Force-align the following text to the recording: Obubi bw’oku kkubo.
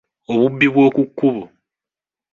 Obubi 0.31 0.67
bw’oku 0.73 1.01
kkubo. 1.09 1.43